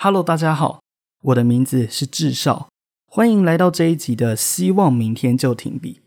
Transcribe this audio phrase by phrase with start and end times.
[0.00, 0.80] Hello，大家好，
[1.22, 2.70] 我的名字是智少，
[3.06, 6.00] 欢迎来到这一集的《希望明天就停笔》。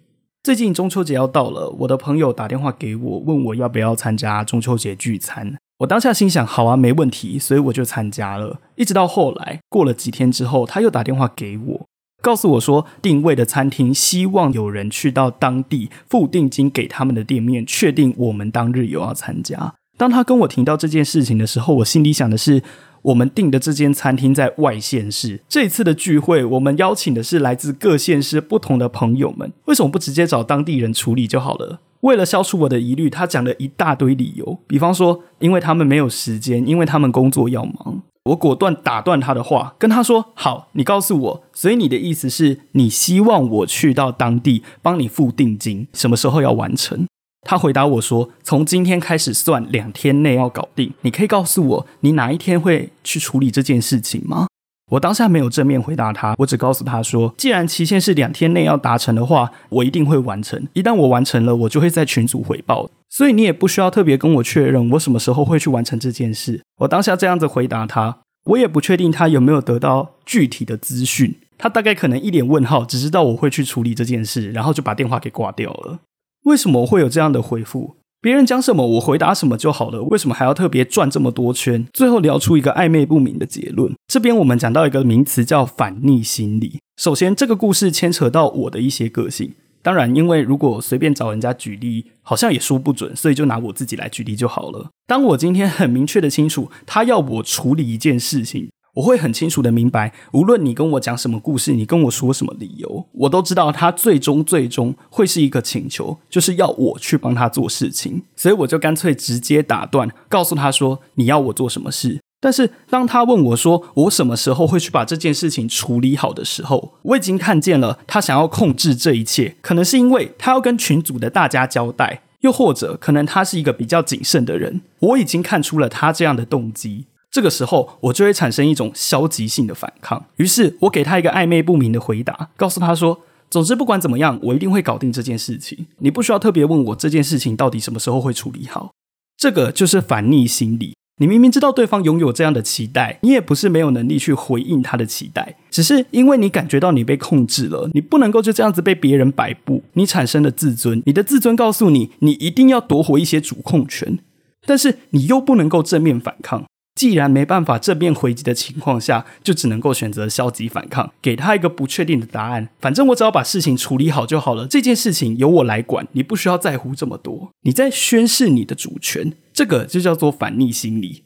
[0.43, 5.55] 最近中秋节要到了，我的朋友打电话给我，问我要不要参加中秋节聚餐。
[5.81, 8.59] 我当下心想，好啊，没问题，所以我就参加了。
[8.75, 11.85] 一直到后来，过了几天之后，他又打电话给我，
[12.23, 19.75] 告诉我说，定位的餐厅希望有人去到当地付定金给他们的店面，确定我们当日有要参加。
[19.95, 22.63] 当他跟我提到这件事情的时候，我心里想的是。
[23.03, 31.79] 我们订的这间餐厅在外县市，这次的聚会我们邀请的是来自各县市不同的朋友们，为什么不直接找当地人处理就好了？
[32.01, 38.01] 为了消除我的疑虑，他讲了一大堆理由，比方说因为他们没有时间，因为他们工作要忙。
[38.25, 47.07] 我果断打断他的话，跟他说：“好，你告诉我，所以你的意思是你希望我去到当地帮你付定金，什么时候要完成？”
[47.41, 50.93] 他回答我说：“从今天开始算，两天内要搞定。
[51.01, 54.47] 你可以告诉我，你哪一天会去处理这件事情吗？”
[54.91, 60.67] 我当下没有正面回答他，我只告诉他说：“既然期限是两天内要达成的话，我一定会完成。
[60.73, 62.89] 一旦我完成了，我就会在群组回报。
[63.09, 71.37] 所以你也不需要特别跟我确认我什么时候会去完成这件事。”我当下这样子回答他，我也不确定他有没有得到具体的资讯。
[71.57, 75.99] 他大概可能一脸问号，只知道我会去处理这件事，然后就把电话给挂掉了。
[76.43, 77.97] 为什么会有这样的回复？
[78.19, 80.03] 别人讲什么，我回答什么就好了。
[80.03, 81.87] 为什么还要特别转这么多圈？
[81.93, 83.93] 最后聊出一个暧昧不明的结论。
[84.07, 86.79] 这边我们讲到一个名词叫反逆心理。
[86.97, 89.53] 首先，这个故事牵扯到我的一些个性。
[89.83, 94.89] 当然，因为如果随便找人家举例，好像也说不准，所以就拿我自己来举例就好了。
[95.07, 98.69] 当我今天很明确的清楚，他要我处理一件事情。
[98.95, 108.23] 我会很清楚的明白，无论你跟我讲什么故事，你跟我说什么理由，我都知道他最终最终会是一个请求，就是要我去帮他做事情。
[108.35, 112.19] 所以我就干脆直接打断，告诉他说你要我做什么事。
[112.41, 124.81] 但是当他问我说我什么时候会去把这件事情处理好的时候，我已经看见了他想要控制这一切，可能是因为他要跟群组的大家交代，又或者可能他是一个比较谨慎的人。
[124.99, 127.05] 我已经看出了他这样的动机。
[127.31, 130.25] 这个时候，我就会产生一种消极性的反抗。
[130.35, 135.87] 于是，我给他一个暧昧不明的回答，告诉他说：“总之，不管怎么样，我一定会搞定这件事情。
[135.99, 138.91] 你不需要特别问我这件事情到底什么时候会处理好。”
[139.37, 140.93] 这个就是反逆心理。
[141.19, 154.17] 你明明知道对方拥有这样的期待，你也不是没有能力去回应他的期待，只是因为你感觉到你被控制了，你不能够就这样子被别人摆布，你产生了自尊，你的自尊告诉你，你一定要夺回一些主控权，
[154.65, 156.65] 但是你又不能够正面反抗。
[157.01, 162.69] 既然没办法正面回击的情况下，就只能够选择消极反抗，给他一个不确定的答案。
[162.79, 167.49] 反正我只要把事情处理好就好了，这件事情由我来管，你不需要在乎这么多。
[167.63, 171.23] 你在宣示你的主权，这个就叫做反逆心理。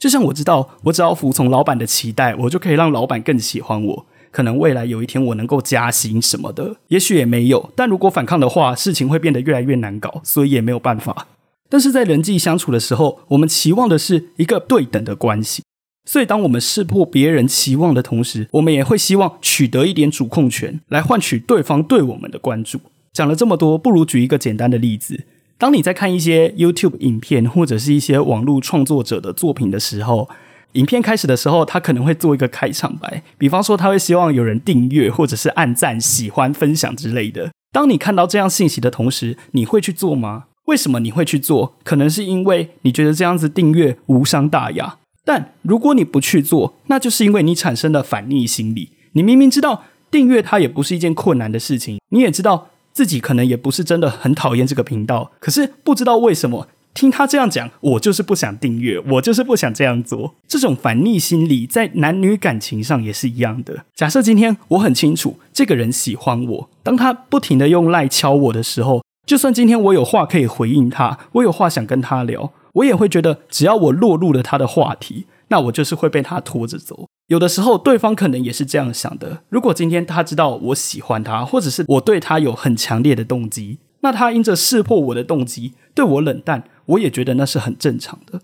[0.00, 4.06] 就像我知道，我只要服从老板的期待，我就可以让老板更喜欢我。
[4.32, 7.70] 可能未来有一天我能够加薪什么的，也许也没有。
[7.76, 11.28] 但如果反抗的话，事情会变得越来越难搞，所以也没有办法。
[11.72, 15.62] 但是在人际相处的时候，我们期望的是一个对等的关系。
[16.04, 22.78] 所以，当我们识破别人期望的同时，我们也会希望取得一点主控权，来换取对方对我们的关注。
[23.14, 25.24] 讲了这么多，不如举一个简单的例子：
[25.56, 30.28] 当你在看一些 YouTube 影片或者是一些网络创作者的作品的时候，
[30.72, 37.50] 影片开始的时候，他可能会做一个开场白，比方说他会希望有人订阅或者是按赞、喜欢、分享之类的。
[37.72, 40.44] 当你看到这样信息的同时，你会去做吗？
[40.72, 41.74] 为什么你会去做？
[41.84, 44.96] 可能是因为你觉得这样子订阅无伤大雅。
[45.22, 48.92] 但如果你不去做，那就是因为你产生了反逆心理。
[49.12, 60.34] 你明明知道订阅它也不是一件困难的事情，你也知道自己可能也不是真的很讨厌这个频道，可是不知道为什么听他这样讲，我就是不想订阅，我就是不想这样做。
[60.48, 63.84] 这种反逆心理在男女感情上也是一样的。
[63.94, 69.01] 假设今天我很清楚这个人喜欢我，当他不停的用赖敲我的时候。
[69.24, 77.06] 就算今天我有话可以回应他，我有话想跟他聊，我也会觉得只要我落入了他的话题，那我就是会被他拖着走。
[77.28, 79.44] 有的时候对方可能也是这样想的。
[79.48, 88.40] 如果今天他知道我喜欢他，或者是我对他有很强烈的动机，那他因着识破我的动机对我冷淡，我也觉得那是很正常的。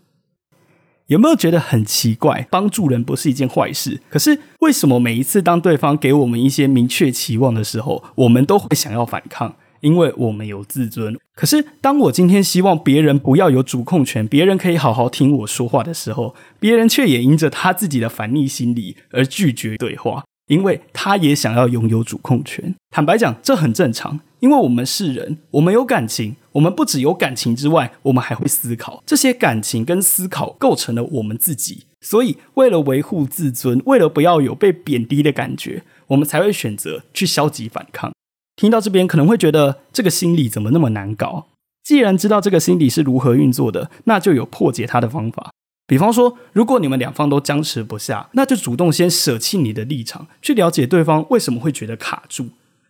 [1.08, 2.46] 有没有觉得很奇怪？
[2.50, 9.56] 帮助人不是一件坏事，可是为什么每一次当对方给我们一些明确期望的时候，我们都会想要反抗？
[9.80, 11.16] 因为我们有自尊。
[11.34, 22.74] 可是，当我今天希望别人不要有主控权，别人可以好好听我说话的时候，别人却也因着他自己的反逆心理而拒绝对话，因为他也想要拥有主控权。
[22.90, 29.02] 坦白讲，这很正常，因为我们是人，我们有感情，我们不只有感情之外，我们还会思考。
[29.06, 38.10] 这些感情跟思考构成了我们自己，所以为了维护自尊，为了不要有被贬低的感觉，我们才会选择去消极反抗。
[38.58, 41.46] 听到这边可能会觉得这个心理怎么那么难搞？
[41.84, 45.52] 既然知道这个心理是如何运作的，那就有破解它的方法。
[45.86, 52.48] 比方说，如果你们两方都僵持不下，那就主动先舍弃你的立场，去了解对方为什么会觉得卡住。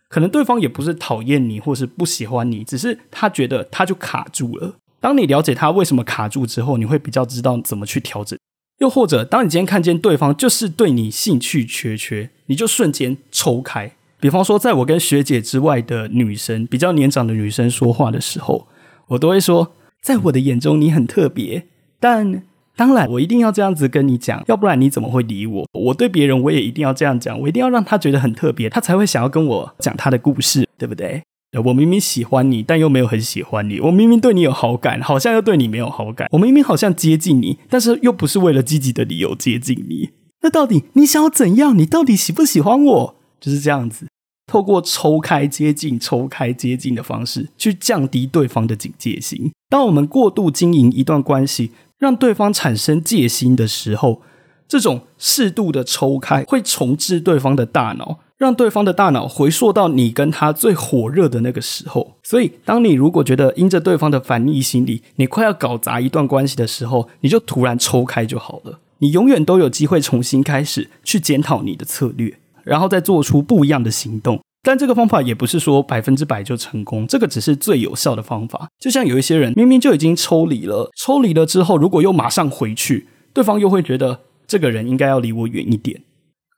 [0.09, 4.73] 可能对方也不是讨厌你或是不喜欢你，只是他觉得他就卡住了。
[4.99, 8.37] 当你了解他为什么卡住之后，你会比较知道怎么去调整。
[8.79, 13.91] 又或者，当你今天看见对方就是对你兴趣缺缺，你就瞬间抽开。
[14.19, 18.67] 比方说，在我跟学姐之外的女生，比较年长的女生说话的时候，
[19.07, 21.67] 我都会说，在我的眼中你很特别。
[21.99, 22.43] 但
[22.75, 25.65] 当然，我一定要这样子跟你讲，要不然你怎么会理我？
[25.73, 31.23] 我对别人我也一定要这样讲，我一定要让他觉得很特别，他才会想要跟我讲他的故事，对不对？
[31.65, 40.09] 我明明喜欢你，但又没有很喜欢你；我明明对你有好感，好像又对你没有好感；我明明好像接近你，但是又不是为了积极的理由接近你。
[40.41, 41.77] 那到底你想要怎样？
[41.77, 43.15] 你到底喜不喜欢我？
[43.39, 44.07] 就是这样子，
[44.47, 49.51] 透过抽开接近、抽开接近的方式，去降低对方的警戒心。
[49.69, 54.21] 当我们过度经营一段关系，让对方产生戒心的时候，
[54.67, 62.15] 这种适度的抽开会重置对方的大脑，让对方的大脑回溯到你跟他最火热的那个时候。
[62.23, 68.79] 所以，当你如果觉得因着对方的反逆心理，你快要搞砸一段关系的时候，你就突然抽开就好了。
[68.99, 72.38] 你永远都有机会重新开始，去检讨你的策略。
[72.69, 78.69] 然后再做出不一样的行动，但这个方法也不是说百分之百就成功，这个只是最有效的方法。
[78.79, 86.03] 就像有一些人明明就已经抽离了，抽离了之后，如果又马上回去，对方又会觉得这个人应该要离我远一点。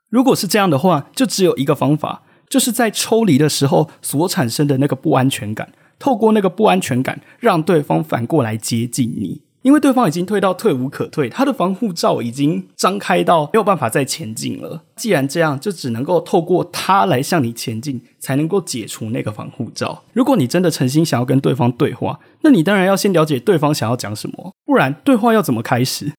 [0.10, 9.44] 如果是这样的话，就只有一个方法，就是在抽离的时候所产生的那个不安全感，透过那个不安全感，让对方反过来接近你。
[9.62, 14.84] 因为对方已经退到退无可退，他的防护罩已经张开到没有办法再前进了。
[14.96, 20.04] 既然这样，就只能够透过他来向你前进，才能够解除那个防护罩。
[20.14, 26.14] 如果你真的诚心想要跟对方对话，那你当然要先了解对方想要讲什么，不然对话要怎么开始？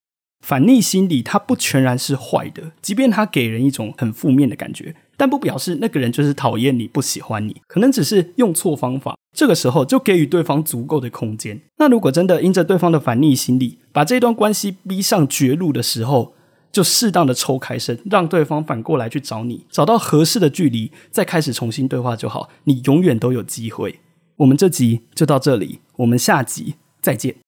[0.45, 4.93] 反逆心理它不全然是坏的，即便它给人一种很负面的感觉。
[5.23, 9.17] 但不表示那个人就是讨厌你、不喜欢你，可能只是用错方法。
[9.33, 11.61] 这个时候就给予对方足够的空间。
[11.77, 16.33] 那如果真的因着对方的反逆心理，把这段关系逼上绝路的时候，
[16.73, 22.49] 就适当的抽开身，让对方反过来去找你，找到合适的距离，再开始重新对话就好。
[22.65, 24.01] 你永远都有机会。
[24.35, 27.42] 我们这集就到这里，我们下集再见。